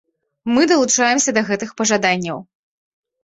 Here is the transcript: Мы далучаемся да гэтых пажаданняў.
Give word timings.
Мы 0.53 0.61
далучаемся 0.71 1.35
да 1.37 1.43
гэтых 1.49 1.75
пажаданняў. 1.81 2.39